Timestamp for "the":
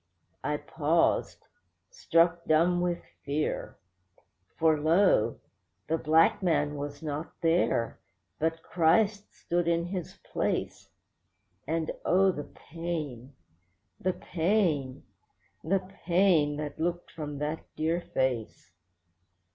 5.89-5.99, 12.31-12.45, 13.99-14.13, 15.63-15.87